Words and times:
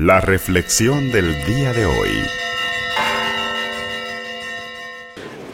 La 0.00 0.20
reflexión 0.20 1.10
del 1.10 1.44
día 1.44 1.72
de 1.72 1.84
hoy. 1.84 2.10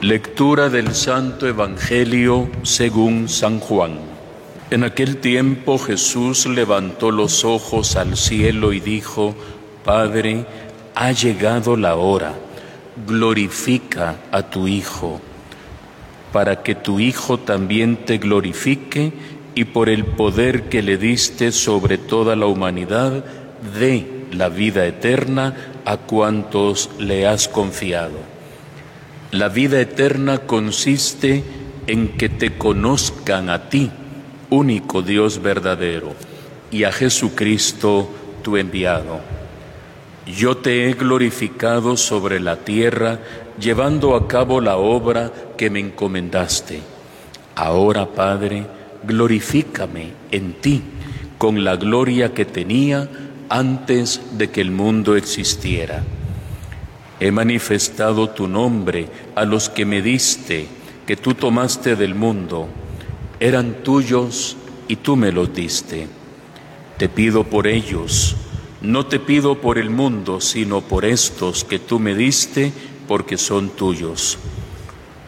Lectura 0.02 0.68
del 0.68 0.94
Santo 0.94 1.48
Evangelio 1.48 2.50
según 2.62 3.30
San 3.30 3.58
Juan. 3.58 4.00
En 4.70 4.84
aquel 4.84 5.16
tiempo 5.16 5.78
Jesús 5.78 6.44
levantó 6.44 7.10
los 7.10 7.42
ojos 7.46 7.96
al 7.96 8.18
cielo 8.18 8.74
y 8.74 8.80
dijo, 8.80 9.34
Padre, 9.82 10.44
ha 10.94 11.10
llegado 11.12 11.78
la 11.78 11.94
hora, 11.94 12.34
glorifica 13.06 14.16
a 14.30 14.42
tu 14.42 14.68
Hijo, 14.68 15.22
para 16.34 16.62
que 16.62 16.74
tu 16.74 17.00
Hijo 17.00 17.38
también 17.38 18.04
te 18.04 18.18
glorifique 18.18 19.10
y 19.54 19.64
por 19.64 19.88
el 19.88 20.04
poder 20.04 20.68
que 20.68 20.82
le 20.82 20.98
diste 20.98 21.50
sobre 21.50 21.96
toda 21.96 22.36
la 22.36 22.44
humanidad, 22.44 23.24
dé 23.80 24.23
la 24.38 24.48
vida 24.48 24.86
eterna 24.86 25.54
a 25.84 25.96
cuantos 25.96 26.90
le 26.98 27.26
has 27.26 27.48
confiado. 27.48 28.18
La 29.30 29.48
vida 29.48 29.80
eterna 29.80 30.38
consiste 30.38 31.42
en 31.86 32.08
que 32.16 32.28
te 32.28 32.56
conozcan 32.56 33.50
a 33.50 33.68
ti, 33.68 33.90
único 34.50 35.02
Dios 35.02 35.42
verdadero, 35.42 36.14
y 36.70 36.84
a 36.84 36.92
Jesucristo 36.92 38.08
tu 38.42 38.56
enviado. 38.56 39.20
Yo 40.26 40.56
te 40.56 40.88
he 40.88 40.94
glorificado 40.94 41.96
sobre 41.96 42.40
la 42.40 42.56
tierra, 42.56 43.18
llevando 43.58 44.16
a 44.16 44.26
cabo 44.26 44.60
la 44.60 44.76
obra 44.76 45.30
que 45.56 45.68
me 45.68 45.80
encomendaste. 45.80 46.80
Ahora, 47.54 48.06
Padre, 48.06 48.66
glorifícame 49.06 50.12
en 50.30 50.54
ti 50.54 50.82
con 51.38 51.62
la 51.62 51.76
gloria 51.76 52.32
que 52.32 52.44
tenía 52.44 53.08
antes 53.48 54.20
de 54.38 54.50
que 54.50 54.60
el 54.60 54.70
mundo 54.70 55.16
existiera. 55.16 56.02
He 57.20 57.30
manifestado 57.30 58.30
tu 58.30 58.48
nombre 58.48 59.08
a 59.34 59.44
los 59.44 59.68
que 59.68 59.84
me 59.84 60.02
diste, 60.02 60.66
que 61.06 61.16
tú 61.16 61.34
tomaste 61.34 61.96
del 61.96 62.14
mundo. 62.14 62.68
Eran 63.40 63.82
tuyos 63.82 64.56
y 64.88 64.96
tú 64.96 65.16
me 65.16 65.32
los 65.32 65.54
diste. 65.54 66.08
Te 66.98 67.08
pido 67.08 67.44
por 67.44 67.66
ellos, 67.66 68.36
no 68.82 69.06
te 69.06 69.18
pido 69.18 69.60
por 69.60 69.78
el 69.78 69.90
mundo, 69.90 70.40
sino 70.40 70.80
por 70.80 71.04
estos 71.04 71.64
que 71.64 71.78
tú 71.78 71.98
me 71.98 72.14
diste, 72.14 72.72
porque 73.08 73.38
son 73.38 73.70
tuyos. 73.70 74.38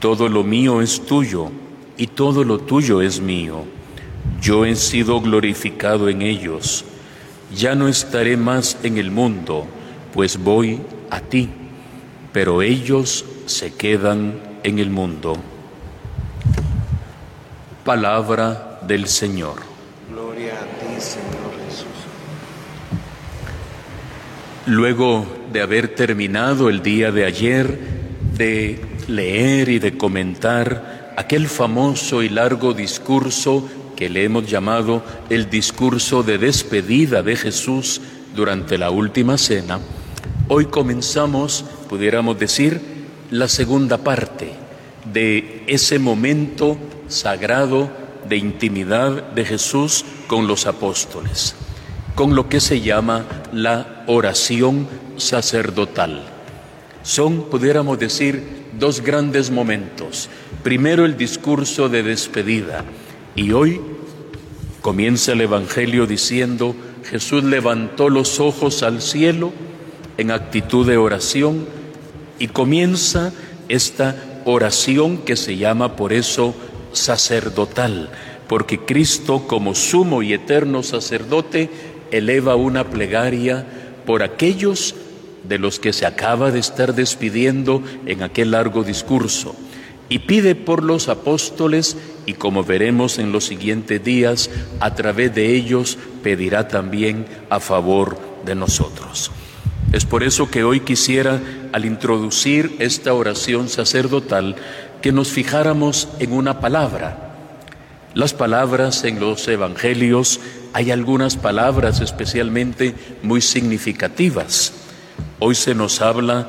Todo 0.00 0.28
lo 0.28 0.44
mío 0.44 0.82
es 0.82 1.06
tuyo 1.06 1.50
y 1.96 2.08
todo 2.08 2.44
lo 2.44 2.58
tuyo 2.58 3.00
es 3.00 3.20
mío. 3.20 3.64
Yo 4.40 4.64
he 4.64 4.76
sido 4.76 5.20
glorificado 5.20 6.08
en 6.08 6.22
ellos. 6.22 6.84
Ya 7.56 7.74
no 7.74 7.88
estaré 7.88 8.36
más 8.36 8.76
en 8.82 8.98
el 8.98 9.10
mundo, 9.10 9.66
pues 10.12 10.36
voy 10.36 10.78
a 11.08 11.20
ti, 11.20 11.48
pero 12.30 12.60
ellos 12.60 13.24
se 13.46 13.72
quedan 13.72 14.34
en 14.62 14.78
el 14.78 14.90
mundo. 14.90 15.38
Palabra 17.82 18.80
del 18.86 19.06
Señor. 19.08 19.60
Gloria 20.10 20.52
a 20.52 20.64
ti, 20.64 21.00
Señor 21.00 21.52
Jesús. 21.66 21.86
Luego 24.66 25.26
de 25.50 25.62
haber 25.62 25.94
terminado 25.94 26.68
el 26.68 26.82
día 26.82 27.10
de 27.10 27.24
ayer 27.24 27.78
de 28.36 28.84
leer 29.08 29.70
y 29.70 29.78
de 29.78 29.96
comentar 29.96 31.14
aquel 31.16 31.48
famoso 31.48 32.22
y 32.22 32.28
largo 32.28 32.74
discurso 32.74 33.66
que 33.96 34.08
le 34.10 34.24
hemos 34.24 34.48
llamado 34.48 35.02
el 35.30 35.50
discurso 35.50 36.22
de 36.22 36.38
despedida 36.38 37.22
de 37.22 37.34
Jesús 37.34 38.00
durante 38.36 38.78
la 38.78 38.90
última 38.90 39.38
cena, 39.38 39.80
hoy 40.48 40.66
comenzamos, 40.66 41.64
pudiéramos 41.88 42.38
decir, 42.38 42.80
la 43.30 43.48
segunda 43.48 43.98
parte 43.98 44.52
de 45.12 45.64
ese 45.66 45.98
momento 45.98 46.76
sagrado 47.08 47.90
de 48.28 48.36
intimidad 48.36 49.30
de 49.30 49.44
Jesús 49.44 50.04
con 50.26 50.46
los 50.46 50.66
apóstoles, 50.66 51.54
con 52.14 52.34
lo 52.34 52.48
que 52.48 52.60
se 52.60 52.80
llama 52.80 53.24
la 53.52 54.04
oración 54.06 54.86
sacerdotal. 55.16 56.22
Son, 57.02 57.44
pudiéramos 57.44 57.98
decir, 57.98 58.66
dos 58.78 59.00
grandes 59.00 59.50
momentos. 59.50 60.28
Primero 60.62 61.04
el 61.04 61.16
discurso 61.16 61.88
de 61.88 62.02
despedida, 62.02 62.84
y 63.36 63.52
hoy 63.52 63.80
comienza 64.80 65.32
el 65.32 65.42
Evangelio 65.42 66.06
diciendo, 66.06 66.74
Jesús 67.04 67.44
levantó 67.44 68.08
los 68.08 68.40
ojos 68.40 68.82
al 68.82 69.02
cielo 69.02 69.52
en 70.16 70.30
actitud 70.30 70.86
de 70.86 70.96
oración 70.96 71.66
y 72.38 72.48
comienza 72.48 73.32
esta 73.68 74.40
oración 74.46 75.18
que 75.18 75.36
se 75.36 75.58
llama 75.58 75.96
por 75.96 76.14
eso 76.14 76.54
sacerdotal, 76.92 78.10
porque 78.48 78.80
Cristo 78.80 79.46
como 79.46 79.74
sumo 79.74 80.22
y 80.22 80.32
eterno 80.32 80.82
sacerdote 80.82 81.68
eleva 82.10 82.56
una 82.56 82.88
plegaria 82.88 83.66
por 84.06 84.22
aquellos 84.22 84.94
de 85.46 85.58
los 85.58 85.78
que 85.78 85.92
se 85.92 86.06
acaba 86.06 86.50
de 86.50 86.60
estar 86.60 86.94
despidiendo 86.94 87.82
en 88.06 88.22
aquel 88.22 88.52
largo 88.52 88.82
discurso 88.82 89.54
y 90.08 90.20
pide 90.20 90.54
por 90.54 90.82
los 90.82 91.08
apóstoles 91.08 91.96
y 92.26 92.34
como 92.34 92.64
veremos 92.64 93.18
en 93.18 93.32
los 93.32 93.44
siguientes 93.44 94.02
días, 94.02 94.50
a 94.80 94.94
través 94.94 95.34
de 95.34 95.54
ellos 95.54 95.98
pedirá 96.22 96.68
también 96.68 97.26
a 97.50 97.60
favor 97.60 98.18
de 98.44 98.54
nosotros. 98.54 99.30
Es 99.92 100.04
por 100.04 100.22
eso 100.24 100.50
que 100.50 100.64
hoy 100.64 100.80
quisiera, 100.80 101.40
al 101.72 101.84
introducir 101.84 102.76
esta 102.80 103.14
oración 103.14 103.68
sacerdotal, 103.68 104.56
que 105.00 105.12
nos 105.12 105.28
fijáramos 105.28 106.08
en 106.18 106.32
una 106.32 106.60
palabra. 106.60 107.34
Las 108.14 108.34
palabras 108.34 109.04
en 109.04 109.20
los 109.20 109.46
evangelios, 109.46 110.40
hay 110.72 110.90
algunas 110.90 111.36
palabras 111.36 112.00
especialmente 112.00 112.94
muy 113.22 113.40
significativas. 113.40 114.72
Hoy 115.38 115.54
se 115.54 115.74
nos 115.74 116.00
habla 116.00 116.48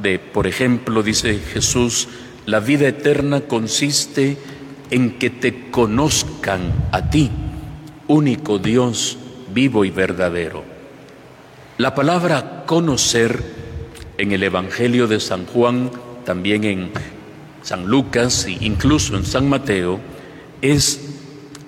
de, 0.00 0.18
por 0.18 0.46
ejemplo, 0.46 1.02
dice 1.02 1.38
Jesús, 1.38 2.08
la 2.48 2.60
vida 2.60 2.88
eterna 2.88 3.42
consiste 3.42 4.38
en 4.90 5.18
que 5.18 5.28
te 5.28 5.70
conozcan 5.70 6.72
a 6.92 7.10
ti, 7.10 7.30
único 8.06 8.58
Dios 8.58 9.18
vivo 9.52 9.84
y 9.84 9.90
verdadero. 9.90 10.64
La 11.76 11.94
palabra 11.94 12.64
conocer 12.64 13.42
en 14.16 14.32
el 14.32 14.42
Evangelio 14.42 15.06
de 15.06 15.20
San 15.20 15.44
Juan, 15.44 15.90
también 16.24 16.64
en 16.64 16.90
San 17.60 17.86
Lucas 17.86 18.46
e 18.46 18.56
incluso 18.62 19.14
en 19.14 19.26
San 19.26 19.46
Mateo, 19.46 20.00
es 20.62 21.02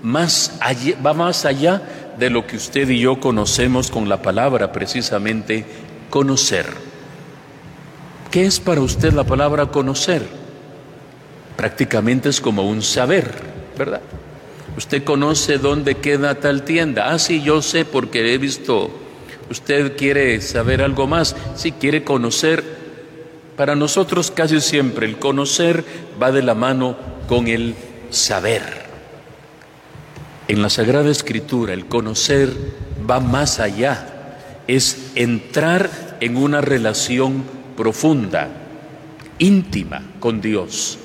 más 0.03 0.59
va 1.05 1.13
más 1.13 1.45
allá 1.45 2.15
de 2.19 2.31
lo 2.31 2.47
que 2.47 2.57
usted 2.57 2.89
y 2.89 3.01
yo 3.01 3.21
conocemos 3.21 3.91
con 3.91 4.09
la 4.09 4.23
palabra 4.23 4.73
precisamente 4.73 5.67
conocer. 6.09 6.65
¿Qué 8.31 8.47
es 8.47 8.61
para 8.61 8.81
usted 8.81 9.13
la 9.13 9.25
palabra 9.25 9.67
conocer? 9.67 10.40
Prácticamente 11.61 12.31
es 12.31 12.41
como 12.41 12.63
un 12.63 12.81
saber, 12.81 13.35
¿verdad? 13.77 14.01
Usted 14.79 15.05
conoce 15.05 15.59
dónde 15.59 15.97
queda 15.97 16.37
tal 16.37 16.63
tienda. 16.63 17.13
Ah, 17.13 17.19
sí, 17.19 17.43
yo 17.43 17.61
sé 17.61 17.85
porque 17.85 18.33
he 18.33 18.39
visto. 18.39 18.91
Usted 19.51 19.95
quiere 19.95 20.41
saber 20.41 20.81
algo 20.81 21.07
más. 21.07 21.37
Sí, 21.57 21.73
quiere 21.73 22.03
conocer. 22.03 22.65
Para 23.59 23.75
nosotros 23.75 24.31
casi 24.31 24.63
siempre 24.63 25.07
el 25.07 25.19
conocer 25.19 25.85
va 26.21 26.33
de 26.33 26.41
la 26.41 26.55
mano 26.55 26.97
con 27.29 27.47
el 27.47 27.75
saber. 28.09 28.63
En 30.49 30.63
la 30.63 30.71
Sagrada 30.71 31.11
Escritura 31.11 31.75
el 31.75 31.85
conocer 31.85 32.55
va 33.09 33.21
más 33.21 33.61
allá. 33.61 34.47
Es 34.67 35.11
entrar 35.15 36.17
en 36.21 36.39
una 36.39 36.63
relación 36.63 37.45
profunda, 37.77 38.49
íntima 39.39 40.03
con 40.21 40.41
Dios. 40.41 40.99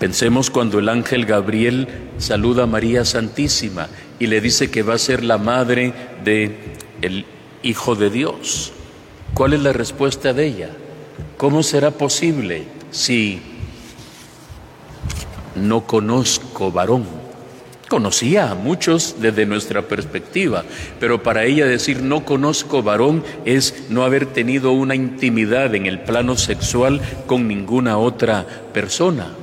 Pensemos 0.00 0.48
cuando 0.48 0.78
el 0.78 0.88
ángel 0.88 1.26
Gabriel 1.26 1.86
saluda 2.16 2.62
a 2.62 2.66
María 2.66 3.04
Santísima 3.04 3.88
y 4.18 4.28
le 4.28 4.40
dice 4.40 4.70
que 4.70 4.82
va 4.82 4.94
a 4.94 4.98
ser 4.98 5.22
la 5.22 5.36
madre 5.36 5.92
de 6.24 6.56
el 7.02 7.26
Hijo 7.62 7.94
de 7.96 8.08
Dios. 8.08 8.72
¿Cuál 9.34 9.52
es 9.52 9.60
la 9.60 9.74
respuesta 9.74 10.32
de 10.32 10.46
ella? 10.46 10.70
¿Cómo 11.36 11.62
será 11.62 11.90
posible 11.90 12.64
si 12.90 13.42
no 15.54 15.86
conozco 15.86 16.72
varón? 16.72 17.04
Conocía 17.90 18.52
a 18.52 18.54
muchos 18.54 19.16
desde 19.20 19.44
nuestra 19.44 19.82
perspectiva, 19.82 20.64
pero 20.98 21.22
para 21.22 21.44
ella 21.44 21.66
decir 21.66 22.00
no 22.00 22.24
conozco 22.24 22.82
varón 22.82 23.22
es 23.44 23.84
no 23.90 24.04
haber 24.04 24.24
tenido 24.24 24.72
una 24.72 24.94
intimidad 24.94 25.74
en 25.74 25.84
el 25.84 26.00
plano 26.00 26.38
sexual 26.38 27.02
con 27.26 27.46
ninguna 27.46 27.98
otra 27.98 28.46
persona. 28.72 29.34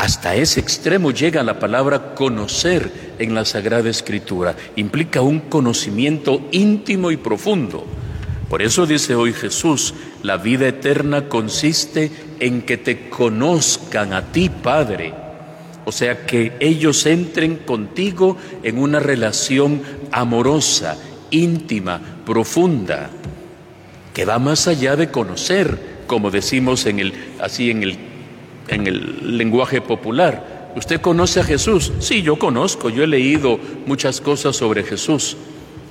Hasta 0.00 0.34
ese 0.34 0.60
extremo 0.60 1.10
llega 1.10 1.42
la 1.42 1.58
palabra 1.58 2.14
conocer 2.14 2.90
en 3.18 3.34
la 3.34 3.44
Sagrada 3.44 3.90
Escritura. 3.90 4.56
Implica 4.76 5.20
un 5.20 5.40
conocimiento 5.40 6.48
íntimo 6.52 7.10
y 7.10 7.18
profundo. 7.18 7.84
Por 8.48 8.62
eso 8.62 8.86
dice 8.86 9.14
hoy 9.14 9.34
Jesús, 9.34 9.92
la 10.22 10.38
vida 10.38 10.66
eterna 10.68 11.28
consiste 11.28 12.10
en 12.40 12.62
que 12.62 12.78
te 12.78 13.10
conozcan 13.10 14.14
a 14.14 14.32
ti, 14.32 14.48
Padre. 14.48 15.12
O 15.84 15.92
sea, 15.92 16.24
que 16.24 16.54
ellos 16.60 17.04
entren 17.04 17.56
contigo 17.56 18.38
en 18.62 18.78
una 18.78 19.00
relación 19.00 19.82
amorosa, 20.12 20.96
íntima, 21.30 22.00
profunda, 22.24 23.10
que 24.14 24.24
va 24.24 24.38
más 24.38 24.66
allá 24.66 24.96
de 24.96 25.10
conocer, 25.10 25.78
como 26.06 26.30
decimos 26.30 26.86
en 26.86 27.00
el, 27.00 27.12
así 27.38 27.70
en 27.70 27.82
el, 27.82 28.09
en 28.70 28.86
el 28.86 29.36
lenguaje 29.36 29.80
popular. 29.80 30.72
¿Usted 30.76 31.00
conoce 31.00 31.40
a 31.40 31.44
Jesús? 31.44 31.92
Sí, 31.98 32.22
yo 32.22 32.38
conozco, 32.38 32.90
yo 32.90 33.04
he 33.04 33.06
leído 33.06 33.58
muchas 33.86 34.20
cosas 34.20 34.56
sobre 34.56 34.84
Jesús. 34.84 35.36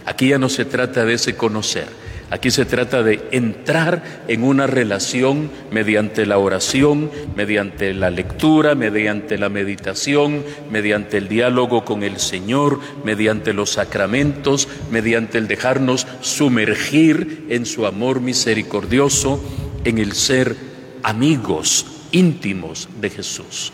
Aquí 0.05 0.29
ya 0.29 0.39
no 0.39 0.49
se 0.49 0.65
trata 0.65 1.05
de 1.05 1.13
ese 1.13 1.35
conocer 1.35 1.87
Aquí 2.31 2.51
se 2.51 2.65
trata 2.65 3.01
de 3.01 3.27
entrar 3.31 4.03
en 4.27 4.43
una 4.43 4.67
relación 4.67 5.49
mediante 5.71 6.27
la 6.27 6.37
oración, 6.37 7.09
mediante 7.35 7.93
la 7.93 8.11
lectura, 8.11 8.75
mediante 8.75 9.39
la 9.39 9.49
meditación, 9.49 10.43
mediante 10.69 11.17
el 11.17 11.27
diálogo 11.27 11.85
con 11.85 12.03
el 12.03 12.19
Señor, 12.19 12.79
mediante 13.03 13.53
los 13.53 13.71
sacramentos, 13.71 14.67
mediante 14.91 15.39
el 15.39 15.47
dejarnos 15.47 16.05
sumergir 16.21 17.47
en 17.49 17.65
su 17.65 17.87
amor 17.87 18.21
misericordioso, 18.21 19.43
en 19.83 19.97
el 19.97 20.13
ser 20.13 20.55
amigos 21.01 21.98
íntimos 22.11 22.89
de 22.99 23.09
Jesús. 23.09 23.71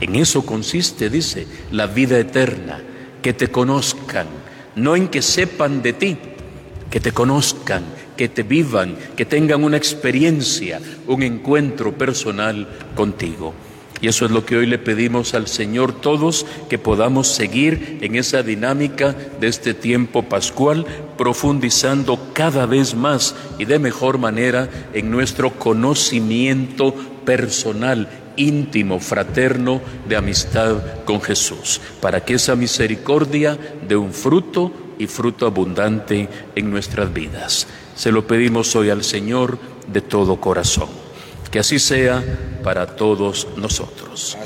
En 0.00 0.16
eso 0.16 0.44
consiste, 0.44 1.10
dice, 1.10 1.46
la 1.70 1.86
vida 1.86 2.18
eterna, 2.18 2.80
que 3.22 3.32
te 3.32 3.48
conozcan, 3.48 4.26
no 4.74 4.96
en 4.96 5.08
que 5.08 5.22
sepan 5.22 5.82
de 5.82 5.92
ti, 5.92 6.16
que 6.90 7.00
te 7.00 7.12
conozcan, 7.12 7.84
que 8.16 8.28
te 8.28 8.42
vivan, 8.42 8.96
que 9.16 9.24
tengan 9.24 9.64
una 9.64 9.76
experiencia, 9.76 10.80
un 11.06 11.22
encuentro 11.22 11.96
personal 11.96 12.68
contigo. 12.94 13.54
Y 14.02 14.08
eso 14.08 14.26
es 14.26 14.32
lo 14.32 14.44
que 14.44 14.56
hoy 14.56 14.66
le 14.66 14.78
pedimos 14.78 15.32
al 15.32 15.46
Señor 15.46 15.92
todos, 15.92 16.44
que 16.68 16.76
podamos 16.76 17.28
seguir 17.28 17.98
en 18.02 18.16
esa 18.16 18.42
dinámica 18.42 19.14
de 19.40 19.46
este 19.46 19.74
tiempo 19.74 20.24
pascual, 20.24 20.84
profundizando 21.16 22.18
cada 22.32 22.66
vez 22.66 22.96
más 22.96 23.36
y 23.60 23.64
de 23.64 23.78
mejor 23.78 24.18
manera 24.18 24.68
en 24.92 25.08
nuestro 25.12 25.52
conocimiento 25.52 26.92
personal, 27.24 28.08
íntimo, 28.36 28.98
fraterno 28.98 29.80
de 30.08 30.16
amistad 30.16 31.04
con 31.04 31.20
Jesús, 31.20 31.80
para 32.00 32.24
que 32.24 32.34
esa 32.34 32.56
misericordia 32.56 33.56
dé 33.86 33.94
un 33.94 34.12
fruto 34.12 34.72
y 34.98 35.06
fruto 35.06 35.46
abundante 35.46 36.28
en 36.56 36.70
nuestras 36.72 37.14
vidas. 37.14 37.68
Se 37.94 38.10
lo 38.10 38.26
pedimos 38.26 38.74
hoy 38.74 38.90
al 38.90 39.04
Señor 39.04 39.58
de 39.86 40.00
todo 40.00 40.40
corazón. 40.40 41.01
Que 41.52 41.60
así 41.60 41.78
sea 41.78 42.24
para 42.64 42.86
todos 42.96 43.46
nosotros. 43.56 44.36